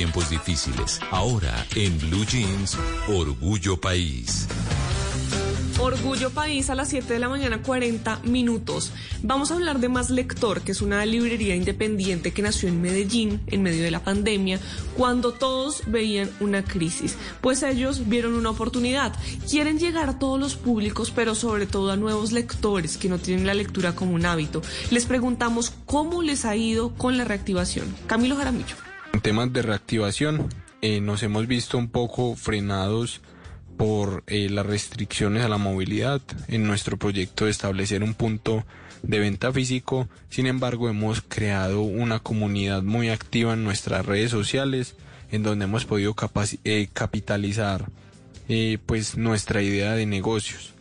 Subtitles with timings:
[0.00, 0.98] tiempos difíciles.
[1.10, 2.74] Ahora en Blue Jeans,
[3.06, 4.48] Orgullo País.
[5.78, 8.92] Orgullo País a las 7 de la mañana 40 minutos.
[9.22, 13.42] Vamos a hablar de Más Lector, que es una librería independiente que nació en Medellín
[13.48, 14.58] en medio de la pandemia,
[14.96, 17.18] cuando todos veían una crisis.
[17.42, 19.12] Pues ellos vieron una oportunidad.
[19.50, 23.46] Quieren llegar a todos los públicos, pero sobre todo a nuevos lectores que no tienen
[23.46, 24.62] la lectura como un hábito.
[24.90, 27.94] Les preguntamos cómo les ha ido con la reactivación.
[28.06, 28.89] Camilo Jaramillo.
[29.12, 30.48] En temas de reactivación,
[30.82, 33.20] eh, nos hemos visto un poco frenados
[33.76, 38.64] por eh, las restricciones a la movilidad en nuestro proyecto de establecer un punto
[39.02, 40.08] de venta físico.
[40.28, 44.96] Sin embargo, hemos creado una comunidad muy activa en nuestras redes sociales
[45.30, 46.14] en donde hemos podido
[46.64, 47.86] eh, capitalizar
[48.48, 50.74] eh, pues nuestra idea de negocios.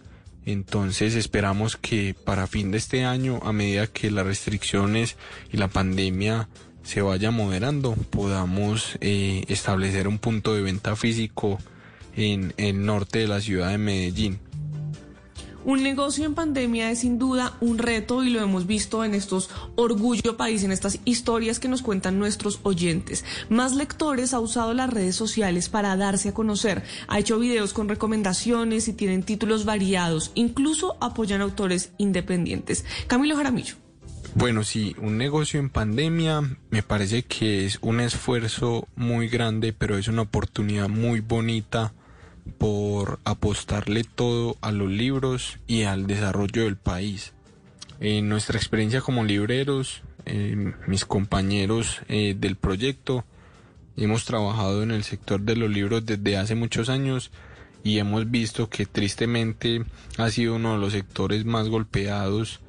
[0.46, 5.18] Entonces esperamos que para fin de este año, a medida que las restricciones
[5.52, 6.50] y la pandemia
[6.90, 11.60] se vaya moderando, podamos establecer un punto de venta físico
[12.16, 14.40] en el norte de la ciudad de Medellín.
[15.66, 19.52] Un negocio en pandemia es sin duda un reto y lo hemos visto en estos
[19.76, 23.24] Orgullo País, en estas historias que nos cuentan nuestros oyentes.
[23.50, 27.88] Más Lectores ha usado las redes sociales para darse a conocer, ha hecho videos con
[27.88, 32.84] recomendaciones y tienen títulos variados, incluso apoyan autores independientes.
[33.06, 33.76] Camilo Jaramillo.
[34.36, 39.98] Bueno, sí, un negocio en pandemia me parece que es un esfuerzo muy grande, pero
[39.98, 41.94] es una oportunidad muy bonita
[42.58, 47.34] por apostarle todo a los libros y al desarrollo del país.
[48.00, 50.04] En nuestra experiencia como libreros,
[50.88, 53.26] mis compañeros eh, del proyecto,
[53.98, 57.32] hemos trabajado en el sector de los libros desde hace muchos años
[57.84, 59.84] y hemos visto que tristemente
[60.18, 62.62] ha sido uno de los sectores más golpeados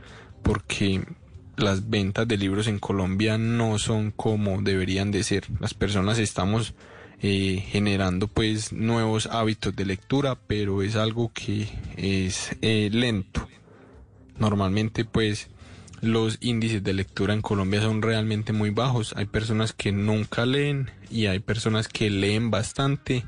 [0.43, 1.05] porque
[1.63, 5.47] las ventas de libros en Colombia no son como deberían de ser.
[5.61, 6.75] Las personas estamos
[7.23, 13.47] eh, generando pues nuevos hábitos de lectura, pero es algo que es eh, lento.
[14.39, 15.49] Normalmente pues
[16.01, 19.13] los índices de lectura en Colombia son realmente muy bajos.
[19.17, 23.25] Hay personas que nunca leen y hay personas que leen bastante.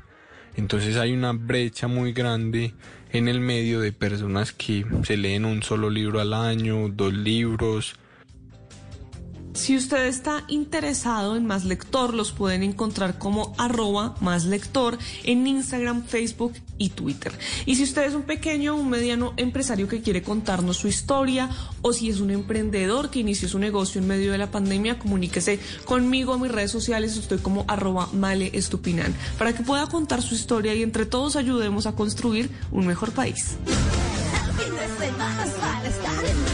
[0.55, 2.73] Entonces hay una brecha muy grande
[3.11, 7.95] en el medio de personas que se leen un solo libro al año, dos libros,
[9.53, 15.45] si usted está interesado en Más Lector, los pueden encontrar como arroba Más Lector en
[15.45, 17.31] Instagram, Facebook y Twitter.
[17.65, 21.49] Y si usted es un pequeño o un mediano empresario que quiere contarnos su historia
[21.81, 25.59] o si es un emprendedor que inició su negocio en medio de la pandemia, comuníquese
[25.85, 27.17] conmigo a mis redes sociales.
[27.17, 31.85] Estoy como arroba Male Estupinan para que pueda contar su historia y entre todos ayudemos
[31.85, 33.57] a construir un mejor país.